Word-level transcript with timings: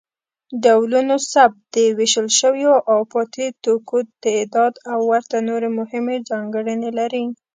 ډولونوثبت، 0.63 1.57
د 1.75 1.77
ویشل 1.97 2.27
شویو 2.39 2.75
او 2.91 2.99
پاتې 3.13 3.45
توکو 3.63 3.97
تعداد 4.23 4.73
او 4.91 4.99
ورته 5.11 5.35
نورې 5.49 5.69
مهمې 5.79 6.17
ځانګړنې 6.29 6.89
لري. 6.99 7.25